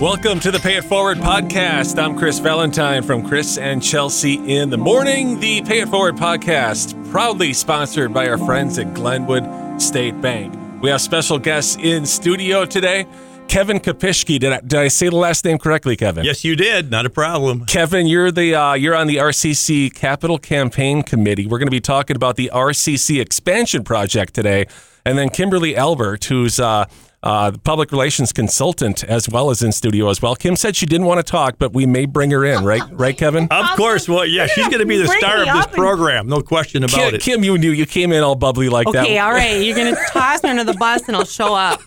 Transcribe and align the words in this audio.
Welcome 0.00 0.40
to 0.40 0.50
the 0.50 0.58
Pay 0.58 0.76
It 0.76 0.84
Forward 0.84 1.16
podcast. 1.16 1.98
I'm 1.98 2.18
Kris 2.18 2.38
Valentine 2.38 3.02
from 3.02 3.26
Kris 3.26 3.56
and 3.56 3.82
Chelsea 3.82 4.34
in 4.54 4.68
the 4.68 4.76
Morning. 4.76 5.40
The 5.40 5.62
Pay 5.62 5.80
It 5.80 5.88
Forward 5.88 6.16
podcast, 6.16 7.10
proudly 7.10 7.54
sponsored 7.54 8.12
by 8.12 8.28
our 8.28 8.36
friends 8.36 8.78
at 8.78 8.92
Glenwood 8.92 9.80
State 9.80 10.20
Bank. 10.20 10.54
We 10.82 10.90
have 10.90 11.00
special 11.00 11.38
guests 11.38 11.78
in 11.80 12.04
studio 12.04 12.66
today. 12.66 13.06
Kevin 13.48 13.80
Kopischke. 13.80 14.38
Did 14.38 14.52
I, 14.52 14.60
did 14.60 14.74
I 14.74 14.88
say 14.88 15.08
the 15.08 15.16
last 15.16 15.46
name 15.46 15.56
correctly, 15.56 15.96
Kevin? 15.96 16.26
Yes, 16.26 16.44
you 16.44 16.56
did. 16.56 16.90
Not 16.90 17.06
a 17.06 17.10
problem. 17.10 17.64
Kevin, 17.64 18.06
you're 18.06 18.30
the 18.30 18.54
uh, 18.54 18.74
you're 18.74 18.94
on 18.94 19.06
the 19.06 19.16
RCC 19.16 19.94
Capital 19.94 20.38
Campaign 20.38 21.04
Committee. 21.04 21.46
We're 21.46 21.58
going 21.58 21.68
to 21.68 21.70
be 21.70 21.80
talking 21.80 22.16
about 22.16 22.36
the 22.36 22.50
RCC 22.52 23.18
expansion 23.18 23.82
project 23.82 24.34
today, 24.34 24.66
and 25.06 25.16
then 25.16 25.30
Kimberly 25.30 25.74
Albert, 25.74 26.26
who's 26.26 26.60
uh, 26.60 26.84
uh, 27.22 27.50
the 27.50 27.58
public 27.58 27.90
relations 27.90 28.32
consultant 28.32 29.02
as 29.04 29.28
well 29.28 29.50
as 29.50 29.62
in 29.62 29.72
studio 29.72 30.08
as 30.08 30.22
well. 30.22 30.36
Kim 30.36 30.56
said 30.56 30.76
she 30.76 30.86
didn't 30.86 31.06
want 31.06 31.18
to 31.18 31.28
talk, 31.28 31.56
but 31.58 31.72
we 31.72 31.86
may 31.86 32.06
bring 32.06 32.30
her 32.30 32.44
in, 32.44 32.64
right? 32.64 32.82
Right, 32.96 33.16
Kevin? 33.16 33.46
Of 33.50 33.76
course. 33.76 34.08
Well, 34.08 34.24
yeah, 34.24 34.46
she's 34.46 34.68
going 34.68 34.78
to 34.78 34.86
be 34.86 34.96
the 34.96 35.08
star 35.08 35.42
of 35.42 35.46
this 35.46 35.66
program. 35.66 36.28
No 36.28 36.40
question 36.40 36.82
about 36.82 36.96
Kim, 36.96 37.14
it. 37.14 37.20
Kim, 37.20 37.44
you 37.44 37.58
knew 37.58 37.70
you 37.70 37.84
came 37.84 38.10
in 38.10 38.22
all 38.22 38.34
bubbly 38.36 38.68
like 38.68 38.86
that. 38.92 39.04
Okay, 39.04 39.18
all 39.18 39.32
right. 39.32 39.62
You're 39.62 39.76
gonna 39.76 39.96
toss 40.10 40.42
me 40.42 40.50
under 40.50 40.64
the 40.64 40.74
bus, 40.74 41.02
and 41.06 41.16
I'll 41.16 41.24
show 41.24 41.54
up. 41.54 41.80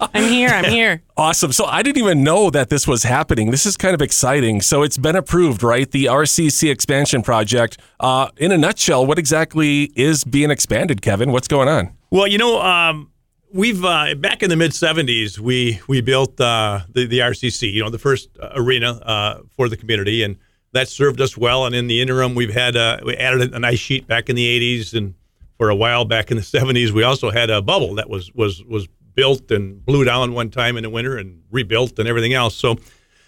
I'm 0.00 0.24
here. 0.24 0.48
I'm 0.48 0.64
here. 0.64 1.02
Awesome. 1.16 1.52
So 1.52 1.64
I 1.64 1.82
didn't 1.82 1.98
even 1.98 2.24
know 2.24 2.50
that 2.50 2.70
this 2.70 2.88
was 2.88 3.02
happening. 3.04 3.50
This 3.50 3.66
is 3.66 3.76
kind 3.76 3.94
of 3.94 4.02
exciting. 4.02 4.60
So 4.62 4.82
it's 4.82 4.98
been 4.98 5.16
approved, 5.16 5.62
right? 5.62 5.90
The 5.90 6.06
RCC 6.06 6.70
expansion 6.70 7.22
project. 7.22 7.78
Uh, 8.00 8.28
in 8.36 8.52
a 8.52 8.58
nutshell, 8.58 9.06
what 9.06 9.18
exactly 9.18 9.92
is 9.94 10.24
being 10.24 10.50
expanded, 10.50 11.02
Kevin? 11.02 11.30
What's 11.32 11.48
going 11.48 11.68
on? 11.68 11.92
Well, 12.10 12.26
you 12.26 12.38
know, 12.38 12.60
um, 12.62 13.10
we've 13.52 13.84
uh, 13.84 14.14
back 14.14 14.42
in 14.42 14.50
the 14.50 14.56
mid 14.56 14.72
'70s, 14.72 15.38
we 15.38 15.80
we 15.88 16.00
built 16.00 16.40
uh, 16.40 16.80
the 16.92 17.06
the 17.06 17.20
RCC. 17.20 17.72
You 17.72 17.82
know, 17.82 17.90
the 17.90 17.98
first 17.98 18.28
uh, 18.40 18.50
arena 18.54 18.92
uh, 18.92 19.40
for 19.56 19.68
the 19.68 19.76
community, 19.76 20.22
and 20.22 20.36
that 20.72 20.88
served 20.88 21.20
us 21.20 21.36
well. 21.36 21.66
And 21.66 21.74
in 21.74 21.86
the 21.86 22.00
interim, 22.00 22.34
we've 22.34 22.52
had 22.52 22.76
uh, 22.76 22.98
we 23.04 23.16
added 23.16 23.54
an 23.54 23.64
ice 23.64 23.78
sheet 23.78 24.06
back 24.06 24.28
in 24.28 24.36
the 24.36 24.46
'80s, 24.78 24.94
and 24.94 25.14
for 25.56 25.70
a 25.70 25.76
while 25.76 26.04
back 26.04 26.30
in 26.30 26.36
the 26.36 26.42
'70s, 26.58 26.90
we 26.90 27.02
also 27.02 27.30
had 27.30 27.50
a 27.50 27.62
bubble 27.62 27.94
that 27.96 28.08
was 28.08 28.32
was 28.34 28.64
was 28.64 28.88
built 29.14 29.50
and 29.50 29.84
blew 29.84 30.04
down 30.04 30.32
one 30.32 30.50
time 30.50 30.76
in 30.76 30.84
the 30.84 30.90
winter 30.90 31.16
and 31.16 31.42
rebuilt 31.50 31.98
and 31.98 32.08
everything 32.08 32.34
else. 32.34 32.54
So, 32.54 32.76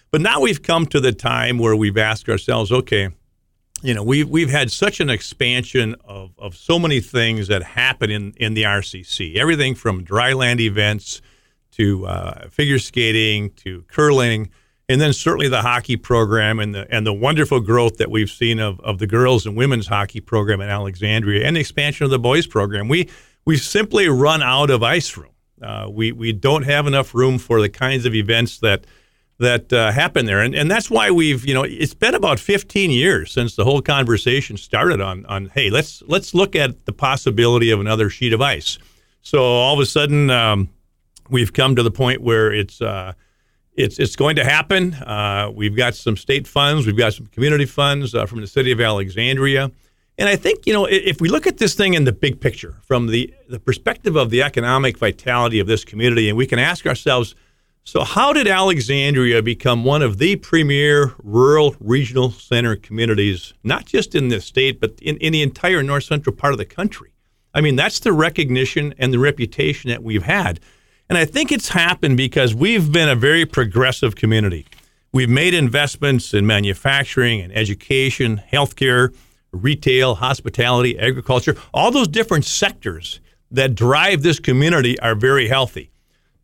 but 0.09 0.21
now 0.21 0.39
we've 0.39 0.61
come 0.61 0.85
to 0.85 1.01
the 1.01 1.11
time 1.11 1.57
where 1.57 1.75
we've 1.75 1.97
asked 1.97 2.29
ourselves, 2.29 2.71
okay 2.71 3.09
you 3.81 3.93
know 3.93 4.03
we've 4.03 4.29
we've 4.29 4.49
had 4.49 4.71
such 4.71 4.99
an 4.99 5.09
expansion 5.09 5.95
of, 6.05 6.31
of 6.37 6.55
so 6.55 6.77
many 6.77 6.99
things 6.99 7.47
that 7.47 7.63
happen 7.63 8.09
in, 8.09 8.33
in 8.37 8.53
the 8.53 8.63
RCC. 8.63 9.35
Everything 9.35 9.75
from 9.75 10.05
dryland 10.05 10.59
events 10.59 11.21
to 11.71 12.05
uh, 12.05 12.47
figure 12.49 12.79
skating 12.79 13.49
to 13.51 13.83
curling, 13.87 14.49
and 14.87 15.01
then 15.01 15.13
certainly 15.13 15.47
the 15.47 15.61
hockey 15.61 15.97
program 15.97 16.59
and 16.59 16.75
the 16.75 16.87
and 16.93 17.05
the 17.05 17.13
wonderful 17.13 17.59
growth 17.59 17.97
that 17.97 18.11
we've 18.11 18.29
seen 18.29 18.59
of, 18.59 18.79
of 18.81 18.99
the 18.99 19.07
girls 19.07 19.45
and 19.45 19.55
women's 19.55 19.87
hockey 19.87 20.21
program 20.21 20.61
in 20.61 20.69
Alexandria 20.69 21.45
and 21.45 21.55
the 21.55 21.59
expansion 21.61 22.03
of 22.05 22.11
the 22.11 22.19
boys 22.19 22.45
program. 22.45 22.87
We 22.87 23.09
we 23.45 23.57
simply 23.57 24.07
run 24.07 24.43
out 24.43 24.69
of 24.69 24.83
ice 24.83 25.17
room. 25.17 25.31
Uh, 25.61 25.87
we 25.89 26.11
we 26.11 26.33
don't 26.33 26.63
have 26.63 26.87
enough 26.87 27.15
room 27.15 27.37
for 27.37 27.61
the 27.61 27.69
kinds 27.69 28.05
of 28.05 28.13
events 28.13 28.59
that 28.59 28.85
that 29.41 29.73
uh, 29.73 29.91
happen 29.91 30.25
there, 30.25 30.39
and 30.39 30.55
and 30.55 30.69
that's 30.69 30.89
why 30.89 31.11
we've 31.11 31.45
you 31.45 31.53
know 31.53 31.63
it's 31.63 31.93
been 31.93 32.15
about 32.15 32.39
15 32.39 32.91
years 32.91 33.31
since 33.31 33.55
the 33.55 33.63
whole 33.63 33.81
conversation 33.81 34.55
started 34.55 35.01
on 35.01 35.25
on 35.25 35.51
hey 35.53 35.69
let's 35.69 36.01
let's 36.07 36.33
look 36.33 36.55
at 36.55 36.85
the 36.85 36.93
possibility 36.93 37.71
of 37.71 37.79
another 37.79 38.09
sheet 38.09 38.33
of 38.33 38.41
ice. 38.41 38.77
So 39.21 39.43
all 39.43 39.73
of 39.73 39.79
a 39.79 39.85
sudden 39.85 40.29
um, 40.29 40.69
we've 41.29 41.53
come 41.53 41.75
to 41.75 41.83
the 41.83 41.91
point 41.91 42.21
where 42.21 42.53
it's. 42.53 42.81
Uh, 42.81 43.13
it's, 43.73 43.99
it's 43.99 44.17
going 44.17 44.35
to 44.35 44.43
happen. 44.43 44.93
Uh, 44.93 45.49
we've 45.51 45.77
got 45.77 45.95
some 45.95 46.17
state 46.17 46.45
funds. 46.45 46.85
We've 46.85 46.97
got 46.97 47.13
some 47.13 47.27
community 47.27 47.65
funds 47.65 48.13
uh, 48.13 48.25
from 48.25 48.41
the 48.41 48.47
city 48.47 48.73
of 48.73 48.81
Alexandria. 48.81 49.71
And 50.17 50.27
I 50.27 50.35
think, 50.35 50.67
you 50.67 50.73
know, 50.73 50.85
if 50.85 51.21
we 51.21 51.29
look 51.29 51.47
at 51.47 51.57
this 51.57 51.73
thing 51.73 51.93
in 51.93 52.03
the 52.03 52.11
big 52.11 52.41
picture 52.41 52.75
from 52.83 53.07
the, 53.07 53.33
the 53.49 53.61
perspective 53.61 54.17
of 54.17 54.29
the 54.29 54.43
economic 54.43 54.97
vitality 54.97 55.61
of 55.61 55.67
this 55.67 55.85
community, 55.85 56.27
and 56.27 56.37
we 56.37 56.45
can 56.45 56.59
ask 56.59 56.85
ourselves, 56.85 57.33
so 57.83 58.03
how 58.03 58.31
did 58.31 58.47
Alexandria 58.47 59.41
become 59.41 59.83
one 59.83 60.01
of 60.01 60.19
the 60.19 60.35
premier 60.35 61.15
rural 61.23 61.75
regional 61.79 62.31
center 62.31 62.75
communities, 62.75 63.53
not 63.63 63.85
just 63.85 64.13
in 64.13 64.27
this 64.27 64.45
state, 64.45 64.79
but 64.79 64.99
in, 65.01 65.17
in 65.17 65.33
the 65.33 65.41
entire 65.41 65.81
north 65.81 66.03
central 66.03 66.35
part 66.35 66.53
of 66.53 66.59
the 66.59 66.65
country? 66.65 67.13
I 67.53 67.61
mean, 67.61 67.75
that's 67.75 67.99
the 67.99 68.13
recognition 68.13 68.93
and 68.97 69.11
the 69.11 69.19
reputation 69.19 69.89
that 69.89 70.03
we've 70.03 70.23
had. 70.23 70.59
And 71.09 71.17
I 71.17 71.25
think 71.25 71.51
it's 71.51 71.69
happened 71.69 72.17
because 72.17 72.55
we've 72.55 72.91
been 72.91 73.09
a 73.09 73.15
very 73.15 73.45
progressive 73.45 74.15
community. 74.15 74.65
We've 75.11 75.29
made 75.29 75.53
investments 75.53 76.33
in 76.33 76.45
manufacturing 76.45 77.41
and 77.41 77.51
education, 77.51 78.41
healthcare, 78.51 79.13
retail, 79.51 80.15
hospitality, 80.15 80.97
agriculture. 80.97 81.57
All 81.73 81.91
those 81.91 82.07
different 82.07 82.45
sectors 82.45 83.19
that 83.49 83.75
drive 83.75 84.21
this 84.21 84.39
community 84.39 84.97
are 84.99 85.15
very 85.15 85.49
healthy. 85.49 85.90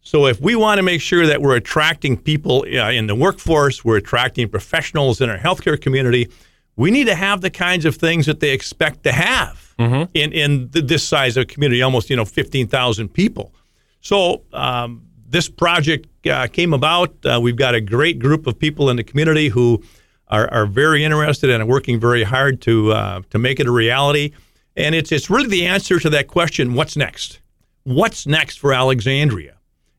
So 0.08 0.26
if 0.26 0.40
we 0.40 0.56
want 0.56 0.78
to 0.78 0.84
make 0.84 1.02
sure 1.02 1.28
that 1.28 1.42
we're 1.42 1.58
attracting 1.58 2.16
people 2.16 2.62
uh, 2.62 2.92
in 2.92 3.08
the 3.08 3.14
workforce, 3.14 3.84
we're 3.84 3.98
attracting 3.98 4.48
professionals 4.48 5.20
in 5.20 5.30
our 5.30 5.38
healthcare 5.38 5.80
community, 5.80 6.30
we 6.78 6.92
need 6.92 7.08
to 7.08 7.16
have 7.16 7.42
the 7.42 7.50
kinds 7.50 7.84
of 7.84 7.98
things 7.98 8.26
that 8.26 8.40
they 8.40 8.52
expect 8.52 9.04
to 9.04 9.12
have 9.12 9.76
in 10.14 10.32
in 10.32 10.70
th- 10.70 10.86
this 10.86 11.06
size 11.06 11.36
of 11.36 11.48
community, 11.48 11.82
almost 11.82 12.10
you 12.10 12.16
know 12.16 12.24
fifteen 12.24 12.70
thousand 12.70 13.10
people. 13.10 13.54
So 14.00 14.44
um, 14.54 15.04
this 15.28 15.50
project 15.50 16.08
uh, 16.26 16.48
came 16.48 16.74
about. 16.74 17.14
Uh, 17.26 17.40
we've 17.42 17.58
got 17.58 17.76
a 17.76 17.82
great 17.82 18.18
group 18.18 18.48
of 18.48 18.58
people 18.58 18.90
in 18.90 18.96
the 18.96 19.04
community 19.04 19.50
who 19.50 19.84
are, 20.30 20.50
are 20.54 20.66
very 20.66 21.04
interested 21.04 21.50
and 21.50 21.64
are 21.64 21.66
working 21.66 22.00
very 22.00 22.24
hard 22.24 22.62
to 22.62 22.94
uh, 22.94 23.22
to 23.32 23.38
make 23.38 23.60
it 23.60 23.68
a 23.68 23.72
reality. 23.72 24.32
And 24.78 24.96
it's 24.96 25.12
it's 25.12 25.30
really 25.30 25.50
the 25.50 25.66
answer 25.66 26.00
to 26.00 26.10
that 26.12 26.30
question: 26.30 26.76
What's 26.76 26.96
next? 26.96 27.42
What's 27.84 28.26
next 28.26 28.58
for 28.60 28.74
Alexandria? 28.74 29.57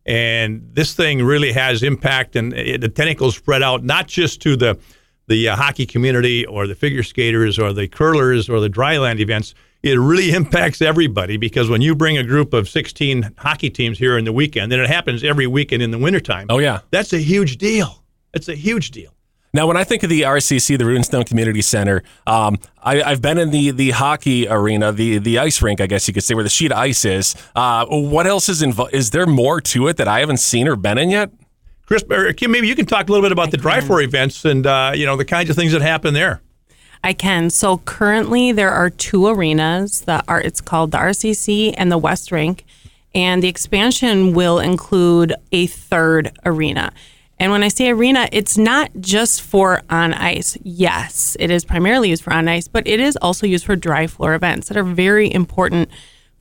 And 0.08 0.70
this 0.72 0.94
thing 0.94 1.22
really 1.22 1.52
has 1.52 1.82
impact, 1.82 2.34
and 2.34 2.54
it, 2.54 2.80
the 2.80 2.88
tentacles 2.88 3.36
spread 3.36 3.62
out 3.62 3.84
not 3.84 4.08
just 4.08 4.40
to 4.42 4.56
the 4.56 4.78
the 5.26 5.50
uh, 5.50 5.56
hockey 5.56 5.84
community 5.84 6.46
or 6.46 6.66
the 6.66 6.74
figure 6.74 7.02
skaters 7.02 7.58
or 7.58 7.74
the 7.74 7.86
curlers 7.86 8.48
or 8.48 8.58
the 8.58 8.70
dryland 8.70 9.20
events. 9.20 9.54
It 9.82 9.98
really 9.98 10.30
impacts 10.32 10.80
everybody 10.80 11.36
because 11.36 11.68
when 11.68 11.82
you 11.82 11.94
bring 11.94 12.16
a 12.16 12.24
group 12.24 12.54
of 12.54 12.70
16 12.70 13.34
hockey 13.36 13.68
teams 13.68 13.98
here 13.98 14.16
in 14.16 14.24
the 14.24 14.32
weekend, 14.32 14.72
then 14.72 14.80
it 14.80 14.88
happens 14.88 15.22
every 15.22 15.46
weekend 15.46 15.82
in 15.82 15.90
the 15.90 15.98
wintertime. 15.98 16.46
Oh, 16.48 16.58
yeah. 16.58 16.80
That's 16.90 17.12
a 17.12 17.18
huge 17.18 17.58
deal. 17.58 18.02
It's 18.32 18.48
a 18.48 18.54
huge 18.54 18.90
deal. 18.90 19.14
Now, 19.54 19.66
when 19.66 19.76
I 19.76 19.84
think 19.84 20.02
of 20.02 20.10
the 20.10 20.22
RCC, 20.22 20.76
the 20.76 20.84
Runestone 20.84 21.26
Community 21.26 21.62
Center, 21.62 22.02
um, 22.26 22.58
I, 22.82 23.02
I've 23.02 23.22
been 23.22 23.38
in 23.38 23.50
the 23.50 23.70
the 23.70 23.90
hockey 23.90 24.46
arena, 24.46 24.92
the 24.92 25.18
the 25.18 25.38
ice 25.38 25.62
rink, 25.62 25.80
I 25.80 25.86
guess 25.86 26.06
you 26.06 26.14
could 26.14 26.22
say, 26.22 26.34
where 26.34 26.44
the 26.44 26.50
sheet 26.50 26.70
of 26.70 26.78
ice 26.78 27.04
is. 27.04 27.34
Uh, 27.56 27.86
what 27.86 28.26
else 28.26 28.48
is 28.48 28.60
involved? 28.60 28.94
Is 28.94 29.10
there 29.10 29.26
more 29.26 29.60
to 29.62 29.88
it 29.88 29.96
that 29.96 30.08
I 30.08 30.20
haven't 30.20 30.38
seen 30.38 30.68
or 30.68 30.76
been 30.76 30.98
in 30.98 31.10
yet? 31.10 31.30
Kris, 31.86 32.04
or 32.10 32.32
Kim, 32.34 32.50
maybe 32.50 32.68
you 32.68 32.76
can 32.76 32.84
talk 32.84 33.08
a 33.08 33.12
little 33.12 33.24
bit 33.24 33.32
about 33.32 33.50
the 33.50 33.56
dry 33.56 33.80
floor 33.80 34.02
events 34.02 34.44
and 34.44 34.66
uh, 34.66 34.92
you 34.94 35.06
know 35.06 35.16
the 35.16 35.24
kinds 35.24 35.48
of 35.48 35.56
things 35.56 35.72
that 35.72 35.80
happen 35.80 36.12
there. 36.12 36.42
I 37.02 37.14
can. 37.14 37.48
So 37.48 37.78
currently 37.78 38.52
there 38.52 38.70
are 38.70 38.90
two 38.90 39.28
arenas. 39.28 40.02
The 40.02 40.22
R, 40.28 40.40
it's 40.40 40.60
called 40.60 40.90
the 40.90 40.98
RCC 40.98 41.74
and 41.78 41.90
the 41.90 41.96
West 41.96 42.30
Rink, 42.30 42.66
and 43.14 43.42
the 43.42 43.48
expansion 43.48 44.34
will 44.34 44.58
include 44.58 45.34
a 45.52 45.66
third 45.68 46.32
arena. 46.44 46.92
And 47.40 47.52
when 47.52 47.62
I 47.62 47.68
say 47.68 47.88
arena, 47.90 48.28
it's 48.32 48.58
not 48.58 48.90
just 49.00 49.42
for 49.42 49.82
on 49.88 50.12
ice. 50.12 50.58
Yes, 50.62 51.36
it 51.38 51.50
is 51.50 51.64
primarily 51.64 52.10
used 52.10 52.24
for 52.24 52.32
on 52.32 52.48
ice, 52.48 52.66
but 52.66 52.86
it 52.86 52.98
is 53.00 53.16
also 53.18 53.46
used 53.46 53.64
for 53.64 53.76
dry 53.76 54.06
floor 54.06 54.34
events 54.34 54.68
that 54.68 54.76
are 54.76 54.82
very 54.82 55.32
important 55.32 55.88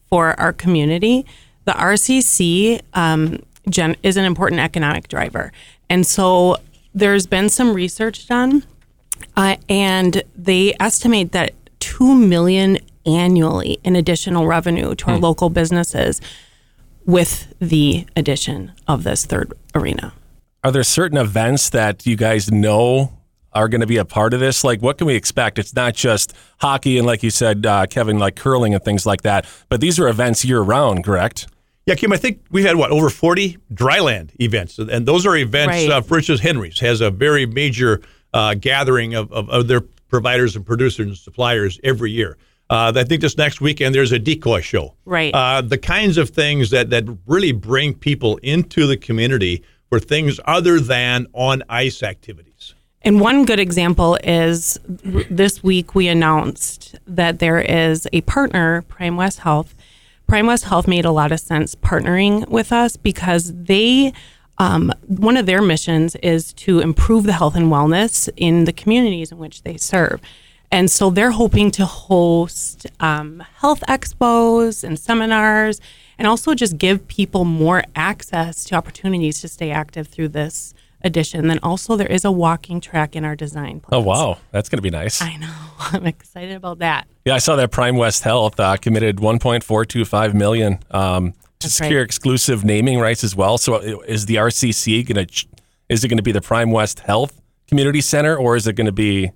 for 0.10 0.40
our 0.40 0.54
community. 0.54 1.26
The 1.66 1.74
RCC 1.74 2.82
um, 2.94 3.44
gen- 3.70 3.98
is 4.02 4.18
an 4.18 4.26
important 4.26 4.60
economic 4.62 5.08
driver. 5.08 5.52
And 5.90 6.06
so 6.06 6.58
there's 6.96 7.28
been 7.28 7.50
some 7.50 7.74
research 7.74 8.28
done, 8.28 8.64
uh, 9.36 9.58
and 9.70 10.24
they 10.36 10.76
estimate 10.80 11.32
that 11.34 11.54
2 11.80 12.16
million 12.16 12.80
annually 13.06 13.80
in 13.84 13.96
additional 13.96 14.48
revenue 14.48 14.96
to 14.96 15.12
our 15.12 15.18
local 15.18 15.50
businesses 15.50 16.22
with 17.06 17.54
the 17.60 18.06
addition 18.16 18.74
of 18.88 19.04
this 19.04 19.26
third 19.26 19.54
arena. 19.74 20.14
Are 20.68 20.72
there 20.72 20.84
certain 20.84 21.18
events 21.18 21.70
that 21.70 22.06
you 22.06 22.18
guys 22.18 22.52
know 22.52 23.18
are 23.54 23.70
going 23.70 23.80
to 23.80 23.88
be 23.88 23.96
a 23.96 24.04
part 24.04 24.34
of 24.34 24.42
this? 24.42 24.66
Like, 24.66 24.82
what 24.82 24.98
can 24.98 25.08
we 25.08 25.16
expect? 25.16 25.58
It's 25.60 25.74
not 25.74 25.94
just 25.94 26.34
hockey 26.60 26.98
and, 26.98 27.08
like 27.08 27.24
you 27.24 27.30
said, 27.30 27.66
uh, 27.66 27.86
Kevin, 27.86 28.20
like 28.20 28.36
curling 28.36 28.74
and 28.74 28.84
things 28.84 29.06
like 29.06 29.22
that, 29.22 29.46
but 29.70 29.80
these 29.80 29.98
are 29.98 30.10
events 30.10 30.44
year 30.44 30.60
round, 30.60 31.06
correct? 31.06 31.48
Yeah, 31.86 31.96
Kim, 31.96 32.12
I 32.12 32.18
think 32.18 32.42
we've 32.52 32.66
had 32.66 32.76
what 32.76 32.92
over 32.92 33.10
40 33.10 33.58
dryland 33.74 34.32
events, 34.42 34.78
and 34.78 35.06
those 35.06 35.26
are 35.26 35.38
events. 35.38 35.70
Right. 35.70 35.90
Uh, 35.90 36.02
for 36.02 36.18
instance, 36.18 36.42
Henry's 36.42 36.82
has 36.82 37.00
a 37.00 37.12
very 37.12 37.46
major 37.46 38.02
uh, 38.34 38.54
gathering 38.56 39.14
of, 39.14 39.32
of, 39.32 39.50
of 39.50 39.70
their 39.70 39.80
providers 39.80 40.58
and 40.58 40.66
producers 40.66 41.08
and 41.08 41.16
suppliers 41.16 41.80
every 41.82 42.12
year. 42.12 42.36
Uh, 42.70 42.92
I 42.94 43.06
think 43.06 43.22
this 43.22 43.38
next 43.38 43.62
weekend 43.62 43.96
there's 43.96 44.12
a 44.12 44.20
decoy 44.20 44.60
show. 44.60 44.96
Right. 45.06 45.34
Uh, 45.34 45.62
the 45.62 45.78
kinds 45.78 46.18
of 46.18 46.32
things 46.32 46.72
that 46.72 46.90
that 46.90 47.06
really 47.26 47.54
bring 47.54 47.94
people 47.94 48.36
into 48.44 48.86
the 48.86 48.98
community 48.98 49.64
for 49.90 50.00
things 50.00 50.40
other 50.46 50.80
than 50.80 51.28
on 51.34 51.64
ice 51.70 52.04
activities. 52.04 52.76
And 53.02 53.22
one 53.22 53.46
good 53.46 53.60
example 53.60 54.18
is 54.24 54.80
this 54.86 55.64
week 55.64 55.96
we 55.96 56.08
announced 56.08 56.96
that 57.06 57.40
there 57.40 57.60
is 57.60 58.08
a 58.12 58.22
partner, 58.22 58.84
PrimeWest 58.90 59.40
Health. 59.40 59.76
PrimeWest 60.28 60.64
Health 60.64 60.88
made 60.88 61.06
a 61.06 61.12
lot 61.12 61.32
of 61.32 61.40
sense 61.40 61.74
partnering 61.76 62.48
with 62.50 62.74
us 62.74 62.98
because 62.98 63.54
they, 63.54 64.12
um, 64.58 64.92
one 65.06 65.38
of 65.38 65.46
their 65.46 65.62
missions 65.62 66.16
is 66.18 66.52
to 66.54 66.80
improve 66.80 67.24
the 67.24 67.34
health 67.34 67.56
and 67.56 67.68
wellness 67.68 68.30
in 68.36 68.66
the 68.66 68.74
communities 68.74 69.32
in 69.32 69.38
which 69.38 69.64
they 69.64 69.78
serve. 69.78 70.20
And 70.72 70.92
so 70.92 71.10
they're 71.10 71.32
hoping 71.32 71.72
to 71.72 71.86
host 71.86 72.88
um, 73.00 73.44
health 73.58 73.82
expos 73.88 74.84
and 74.84 75.00
seminars 75.00 75.80
and 76.18 76.28
also 76.28 76.54
just 76.54 76.78
give 76.78 77.08
people 77.08 77.46
more 77.46 77.84
access 77.96 78.66
to 78.66 78.76
opportunities 78.76 79.40
to 79.42 79.48
stay 79.48 79.72
active 79.72 80.08
through 80.08 80.30
this 80.30 80.74
edition. 81.02 81.48
Then 81.48 81.60
also 81.64 81.96
there 81.96 82.08
is 82.08 82.26
a 82.26 82.32
walking 82.32 82.82
track 82.82 83.16
in 83.16 83.24
our 83.24 83.36
design. 83.36 83.82
Oh 83.92 84.00
wow, 84.00 84.40
that's 84.52 84.68
going 84.70 84.78
to 84.78 84.82
be 84.82 84.90
nice. 84.90 85.22
I 85.22 85.38
know. 85.38 85.54
I'm 85.80 86.06
excited 86.06 86.56
about 86.56 86.80
that. 86.80 87.08
Yeah, 87.26 87.36
I 87.36 87.40
saw 87.40 87.56
that 87.56 87.72
PrimeWest 87.72 88.24
Health 88.24 88.60
uh, 88.60 88.78
committed 88.78 89.18
1.425 89.18 90.34
million 90.34 90.80
um, 90.92 91.32
to 91.32 91.38
That's 91.62 91.76
secure 91.76 92.00
right. 92.00 92.06
exclusive 92.06 92.64
naming 92.66 93.00
rights 93.00 93.24
as 93.24 93.36
well. 93.36 93.58
So 93.58 93.76
uh, 93.76 94.00
is 94.08 94.26
the 94.26 94.36
RCC 94.36 95.08
going 95.08 95.28
to 95.28 95.48
is 95.90 96.04
it 96.04 96.10
going 96.10 96.18
to 96.18 96.24
be 96.24 96.34
the 96.34 96.42
PrimeWest 96.42 97.00
Health 97.00 97.42
Community 97.68 98.02
Center 98.02 98.36
or 98.36 98.56
is 98.56 98.68
it 98.68 98.74
going 98.74 98.88
to 98.88 98.92
be 98.92 99.32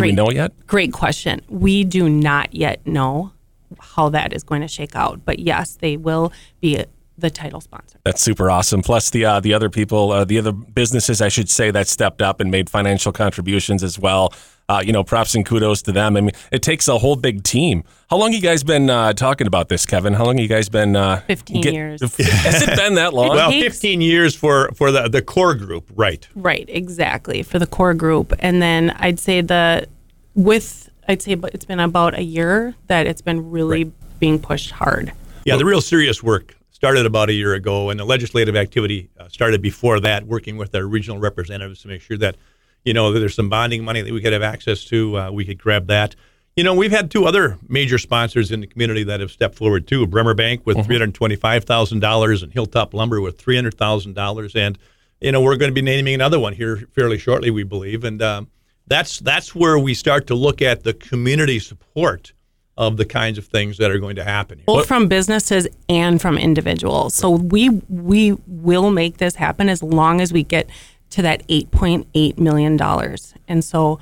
do 0.00 0.08
we 0.08 0.12
Great. 0.12 0.16
know 0.16 0.30
yet? 0.30 0.66
Great 0.66 0.92
question. 0.92 1.40
We 1.48 1.84
do 1.84 2.08
not 2.08 2.54
yet 2.54 2.86
know 2.86 3.32
how 3.78 4.08
that 4.10 4.32
is 4.32 4.42
going 4.42 4.62
to 4.62 4.68
shake 4.68 4.96
out, 4.96 5.24
but 5.24 5.38
yes, 5.38 5.76
they 5.76 5.96
will 5.96 6.32
be 6.60 6.84
the 7.18 7.30
title 7.30 7.60
sponsor. 7.60 7.98
That's 8.04 8.22
super 8.22 8.50
awesome. 8.50 8.82
Plus 8.82 9.10
the 9.10 9.24
uh, 9.24 9.40
the 9.40 9.54
other 9.54 9.68
people, 9.68 10.10
uh, 10.12 10.24
the 10.24 10.38
other 10.38 10.52
businesses, 10.52 11.20
I 11.20 11.28
should 11.28 11.48
say, 11.48 11.70
that 11.70 11.86
stepped 11.86 12.22
up 12.22 12.40
and 12.40 12.50
made 12.50 12.70
financial 12.70 13.12
contributions 13.12 13.82
as 13.82 13.98
well. 13.98 14.32
Uh, 14.70 14.80
you 14.80 14.92
know, 14.92 15.02
props 15.02 15.34
and 15.34 15.44
kudos 15.44 15.82
to 15.82 15.90
them. 15.90 16.16
I 16.16 16.20
mean, 16.20 16.30
it 16.52 16.62
takes 16.62 16.86
a 16.86 16.96
whole 16.96 17.16
big 17.16 17.42
team. 17.42 17.82
How 18.08 18.18
long 18.18 18.32
you 18.32 18.40
guys 18.40 18.62
been 18.62 18.88
uh, 18.88 19.12
talking 19.14 19.48
about 19.48 19.68
this, 19.68 19.84
Kevin? 19.84 20.12
How 20.12 20.26
long 20.26 20.38
you 20.38 20.46
guys 20.46 20.68
been? 20.68 20.94
Uh, 20.94 21.22
15 21.22 21.62
years. 21.64 22.00
Has 22.18 22.62
it 22.62 22.76
been 22.76 22.94
that 22.94 23.12
long? 23.12 23.30
Well, 23.30 23.50
15 23.50 24.00
years 24.00 24.36
for, 24.36 24.70
for 24.76 24.92
the, 24.92 25.08
the 25.08 25.22
core 25.22 25.56
group, 25.56 25.90
right. 25.96 26.28
Right, 26.36 26.66
exactly 26.68 27.42
for 27.42 27.58
the 27.58 27.66
core 27.66 27.94
group, 27.94 28.32
and 28.38 28.62
then 28.62 28.90
I'd 28.90 29.18
say 29.18 29.40
the 29.40 29.88
with 30.36 30.88
I'd 31.08 31.20
say 31.20 31.32
it's 31.32 31.64
been 31.64 31.80
about 31.80 32.16
a 32.16 32.22
year 32.22 32.76
that 32.86 33.08
it's 33.08 33.22
been 33.22 33.50
really 33.50 33.90
being 34.20 34.38
pushed 34.38 34.70
hard. 34.70 35.12
Yeah, 35.44 35.56
the 35.56 35.64
real 35.64 35.80
serious 35.80 36.22
work 36.22 36.54
started 36.70 37.04
about 37.04 37.28
a 37.28 37.32
year 37.32 37.54
ago, 37.54 37.90
and 37.90 37.98
the 37.98 38.04
legislative 38.04 38.56
activity 38.56 39.10
uh, 39.18 39.28
started 39.28 39.60
before 39.60 40.00
that, 40.00 40.26
working 40.26 40.56
with 40.56 40.74
our 40.74 40.86
regional 40.86 41.18
representatives 41.18 41.82
to 41.82 41.88
make 41.88 42.00
sure 42.00 42.16
that, 42.16 42.36
you 42.84 42.94
know, 42.94 43.12
there's 43.12 43.34
some 43.34 43.48
bonding 43.48 43.84
money 43.84 44.02
that 44.02 44.12
we 44.12 44.20
could 44.20 44.32
have 44.32 44.42
access 44.42 44.84
to. 44.86 45.18
Uh, 45.18 45.30
we 45.30 45.44
could 45.44 45.58
grab 45.58 45.86
that. 45.88 46.16
You 46.56 46.64
know, 46.64 46.74
we've 46.74 46.90
had 46.90 47.10
two 47.10 47.26
other 47.26 47.58
major 47.68 47.96
sponsors 47.96 48.50
in 48.50 48.60
the 48.60 48.66
community 48.66 49.04
that 49.04 49.20
have 49.20 49.30
stepped 49.30 49.54
forward 49.54 49.86
too: 49.86 50.06
Bremer 50.06 50.34
Bank 50.34 50.66
with 50.66 50.84
three 50.84 50.96
hundred 50.96 51.14
twenty-five 51.14 51.64
thousand 51.64 52.00
dollars, 52.00 52.42
and 52.42 52.52
Hilltop 52.52 52.92
Lumber 52.92 53.20
with 53.20 53.38
three 53.38 53.56
hundred 53.56 53.74
thousand 53.74 54.14
dollars. 54.14 54.54
And 54.54 54.78
you 55.20 55.32
know, 55.32 55.40
we're 55.40 55.56
going 55.56 55.70
to 55.70 55.74
be 55.74 55.82
naming 55.82 56.14
another 56.14 56.40
one 56.40 56.52
here 56.54 56.88
fairly 56.94 57.18
shortly, 57.18 57.50
we 57.50 57.62
believe. 57.62 58.04
And 58.04 58.20
um, 58.22 58.48
that's 58.86 59.20
that's 59.20 59.54
where 59.54 59.78
we 59.78 59.94
start 59.94 60.26
to 60.28 60.34
look 60.34 60.60
at 60.60 60.82
the 60.82 60.94
community 60.94 61.60
support 61.60 62.32
of 62.76 62.96
the 62.96 63.04
kinds 63.04 63.36
of 63.36 63.46
things 63.46 63.76
that 63.76 63.90
are 63.90 63.98
going 63.98 64.16
to 64.16 64.24
happen 64.24 64.58
here. 64.58 64.64
both 64.64 64.86
from 64.86 65.06
businesses 65.06 65.68
and 65.88 66.20
from 66.20 66.38
individuals. 66.38 67.14
So 67.14 67.30
we 67.30 67.68
we 67.88 68.32
will 68.46 68.90
make 68.90 69.18
this 69.18 69.34
happen 69.34 69.68
as 69.68 69.82
long 69.82 70.20
as 70.20 70.32
we 70.32 70.42
get 70.42 70.68
to 71.10 71.22
that 71.22 71.46
8.8 71.48 72.38
million 72.38 72.76
dollars. 72.76 73.34
And 73.48 73.64
so 73.64 73.98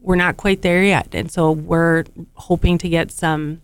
we're 0.00 0.16
not 0.16 0.36
quite 0.36 0.62
there 0.62 0.82
yet. 0.82 1.14
And 1.14 1.30
so 1.30 1.50
we're 1.50 2.04
hoping 2.34 2.78
to 2.78 2.88
get 2.88 3.10
some 3.10 3.62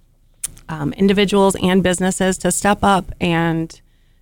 um, 0.68 0.92
individuals 0.94 1.56
and 1.62 1.82
businesses 1.82 2.38
to 2.38 2.50
step 2.50 2.78
up 2.82 3.12
and 3.20 3.80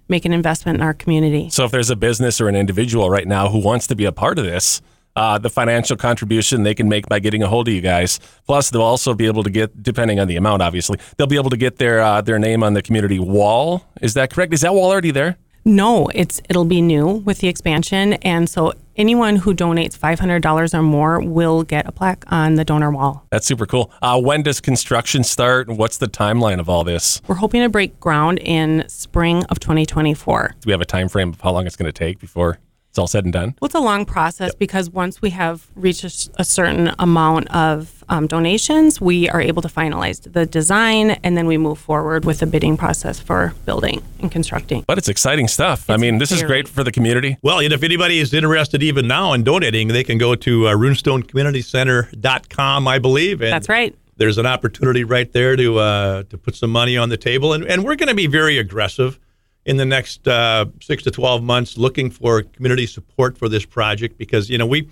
make 0.08 0.24
an 0.24 0.32
investment 0.32 0.76
in 0.76 0.82
our 0.82 0.94
community. 0.94 1.50
So 1.50 1.64
if 1.64 1.70
there's 1.70 1.90
a 1.90 1.96
business 1.96 2.40
or 2.40 2.48
an 2.48 2.56
individual 2.56 3.10
right 3.10 3.28
now 3.28 3.48
who 3.48 3.58
wants 3.58 3.86
to 3.88 3.94
be 3.94 4.04
a 4.04 4.12
part 4.12 4.38
of 4.38 4.44
this, 4.44 4.80
uh, 5.16 5.36
the 5.36 5.50
financial 5.50 5.96
contribution 5.96 6.62
they 6.62 6.74
can 6.74 6.88
make 6.88 7.06
by 7.08 7.18
getting 7.18 7.42
a 7.42 7.48
hold 7.48 7.66
of 7.68 7.74
you 7.74 7.80
guys. 7.80 8.20
Plus, 8.46 8.70
they'll 8.70 8.82
also 8.82 9.14
be 9.14 9.26
able 9.26 9.42
to 9.42 9.50
get, 9.50 9.82
depending 9.82 10.20
on 10.20 10.28
the 10.28 10.36
amount, 10.36 10.62
obviously, 10.62 10.96
they'll 11.16 11.26
be 11.26 11.36
able 11.36 11.50
to 11.50 11.56
get 11.56 11.76
their 11.76 12.00
uh, 12.00 12.20
their 12.20 12.38
name 12.38 12.62
on 12.62 12.74
the 12.74 12.82
community 12.82 13.18
wall. 13.18 13.84
Is 14.00 14.14
that 14.14 14.32
correct? 14.32 14.54
Is 14.54 14.60
that 14.60 14.72
wall 14.72 14.90
already 14.90 15.10
there? 15.10 15.36
No, 15.68 16.08
it's 16.14 16.40
it'll 16.48 16.64
be 16.64 16.80
new 16.80 17.06
with 17.06 17.40
the 17.40 17.48
expansion, 17.48 18.14
and 18.14 18.48
so 18.48 18.72
anyone 18.96 19.36
who 19.36 19.54
donates 19.54 19.94
five 19.94 20.18
hundred 20.18 20.40
dollars 20.40 20.72
or 20.74 20.80
more 20.82 21.20
will 21.20 21.62
get 21.62 21.86
a 21.86 21.92
plaque 21.92 22.24
on 22.32 22.54
the 22.54 22.64
donor 22.64 22.90
wall. 22.90 23.26
That's 23.30 23.46
super 23.46 23.66
cool. 23.66 23.92
Uh, 24.00 24.18
when 24.18 24.42
does 24.42 24.62
construction 24.62 25.22
start? 25.24 25.68
and 25.68 25.76
What's 25.76 25.98
the 25.98 26.08
timeline 26.08 26.58
of 26.58 26.70
all 26.70 26.84
this? 26.84 27.20
We're 27.28 27.34
hoping 27.34 27.60
to 27.60 27.68
break 27.68 28.00
ground 28.00 28.38
in 28.38 28.88
spring 28.88 29.44
of 29.50 29.60
2024. 29.60 30.54
Do 30.58 30.66
we 30.66 30.72
have 30.72 30.80
a 30.80 30.86
time 30.86 31.06
frame 31.06 31.28
of 31.28 31.40
how 31.42 31.52
long 31.52 31.66
it's 31.66 31.76
going 31.76 31.84
to 31.84 31.92
take 31.92 32.18
before 32.18 32.58
it's 32.88 32.98
all 32.98 33.06
said 33.06 33.24
and 33.24 33.32
done? 33.34 33.54
Well, 33.60 33.66
it's 33.66 33.74
a 33.74 33.80
long 33.80 34.06
process 34.06 34.54
because 34.54 34.88
once 34.88 35.20
we 35.20 35.28
have 35.30 35.66
reached 35.74 36.30
a 36.36 36.44
certain 36.44 36.92
amount 36.98 37.54
of 37.54 37.97
um, 38.08 38.26
donations, 38.26 39.00
we 39.00 39.28
are 39.28 39.40
able 39.40 39.62
to 39.62 39.68
finalize 39.68 40.32
the 40.32 40.44
design, 40.46 41.10
and 41.22 41.36
then 41.36 41.46
we 41.46 41.56
move 41.58 41.78
forward 41.78 42.24
with 42.24 42.40
the 42.40 42.46
bidding 42.46 42.76
process 42.76 43.20
for 43.20 43.54
building 43.64 44.02
and 44.20 44.32
constructing. 44.32 44.84
But 44.86 44.98
it's 44.98 45.08
exciting 45.08 45.48
stuff. 45.48 45.90
I 45.90 45.96
mean, 45.96 46.18
this 46.18 46.30
is 46.32 46.42
great 46.42 46.68
for 46.68 46.84
the 46.84 46.92
community. 46.92 47.38
Well, 47.42 47.60
and 47.60 47.72
if 47.72 47.82
anybody 47.82 48.18
is 48.18 48.34
interested 48.34 48.82
even 48.82 49.08
now 49.08 49.32
in 49.32 49.44
donating, 49.44 49.88
they 49.88 50.04
can 50.04 50.18
go 50.18 50.34
to 50.34 50.68
uh, 50.68 50.74
runestone.community.center.com, 50.74 52.88
I 52.88 52.98
believe. 52.98 53.40
And 53.42 53.52
That's 53.52 53.68
right. 53.68 53.94
There's 54.16 54.38
an 54.38 54.46
opportunity 54.46 55.04
right 55.04 55.30
there 55.32 55.54
to 55.54 55.78
uh, 55.78 56.24
to 56.24 56.38
put 56.38 56.56
some 56.56 56.70
money 56.70 56.96
on 56.96 57.08
the 57.08 57.16
table, 57.16 57.52
and, 57.52 57.64
and 57.64 57.84
we're 57.84 57.94
going 57.94 58.08
to 58.08 58.16
be 58.16 58.26
very 58.26 58.58
aggressive 58.58 59.20
in 59.64 59.76
the 59.76 59.84
next 59.84 60.26
uh, 60.26 60.64
six 60.80 61.04
to 61.04 61.12
twelve 61.12 61.44
months, 61.44 61.78
looking 61.78 62.10
for 62.10 62.42
community 62.42 62.86
support 62.86 63.38
for 63.38 63.48
this 63.48 63.64
project 63.64 64.18
because 64.18 64.50
you 64.50 64.58
know 64.58 64.66
we, 64.66 64.88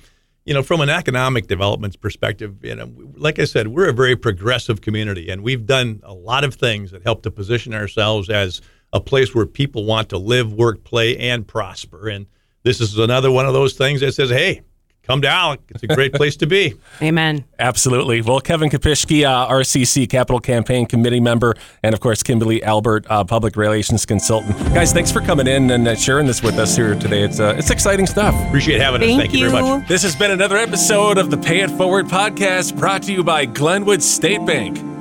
you 0.47 0.55
know, 0.55 0.63
from 0.63 0.81
an 0.81 0.89
economic 0.89 1.49
development 1.49 2.01
perspective, 2.01 2.65
you 2.65 2.75
know, 2.75 2.91
like 3.17 3.41
I 3.41 3.45
said, 3.45 3.69
we're 3.69 3.89
a 3.89 3.93
very 3.93 4.15
progressive 4.15 4.81
community, 4.81 5.29
and 5.29 5.43
we've 5.43 5.67
done 5.67 6.01
a 6.05 6.15
lot 6.15 6.45
of 6.45 6.55
things 6.55 6.93
that 6.93 7.03
help 7.03 7.23
to 7.25 7.33
position 7.33 7.75
ourselves 7.75 8.31
as 8.31 8.63
a 8.93 9.01
place 9.01 9.35
where 9.35 9.45
people 9.45 9.85
want 9.85 10.09
to 10.11 10.19
live, 10.19 10.53
work, 10.53 10.85
play, 10.85 11.19
and 11.19 11.47
prosper. 11.47 12.09
And 12.09 12.27
this 12.63 12.81
is 12.81 12.97
another 12.97 13.31
one 13.31 13.45
of 13.45 13.55
those 13.55 13.75
things 13.75 14.01
that 14.01 14.13
says, 14.13 14.31
"Hey, 14.31 14.63
come 15.07 15.23
to 15.23 15.29
Alex. 15.29 15.63
It's 15.71 15.83
a 15.83 15.89
great 15.89 16.13
place 16.13 16.37
to 16.37 16.47
be." 16.47 16.75
Amen. 17.03 17.45
Absolutely. 17.59 18.21
Well, 18.21 18.41
Kevin 18.41 18.71
Kopischke, 18.71 19.25
uh, 19.25 19.49
RCC 19.49 20.09
Capital 20.09 20.41
Campaign 20.41 20.87
Committee 20.87 21.21
member, 21.21 21.55
and 21.83 21.95
of 21.95 22.01
course, 22.01 22.23
Kimberly 22.23 22.63
Albert, 22.63 23.07
uh, 23.09 23.25
Public 23.25 23.57
Relations 23.57 24.05
Consultant. 24.07 24.57
Guys, 24.75 24.93
thanks 24.93 25.11
for 25.11 25.21
coming 25.21 25.47
in 25.47 25.71
and 25.71 25.87
uh, 25.89 25.95
sharing 25.95 26.27
this 26.27 26.43
with 26.43 26.59
us 26.59 26.77
here 26.77 26.95
today. 26.95 27.23
It's 27.23 27.41
uh, 27.41 27.55
it's 27.57 27.71
exciting 27.71 28.07
stuff. 28.07 28.35
Appreciate 28.47 28.81
having 28.81 29.03
us. 29.03 29.09
Thank, 29.09 29.21
Thank 29.21 29.33
you 29.35 29.51
very 29.51 29.63
much. 29.63 29.89
This 29.89 30.03
has 30.03 30.17
been 30.17 30.31
another 30.31 30.57
episode 30.57 31.19
of 31.19 31.31
the 31.31 31.39
Pay 31.39 31.61
It 31.61 31.71
Forward 31.71 32.07
podcast 32.07 32.77
brought 32.77 33.03
to 33.05 33.13
you 33.13 33.23
by 33.23 33.45
Glenwood 33.45 34.03
State 34.03 34.45
Bank. 34.47 34.96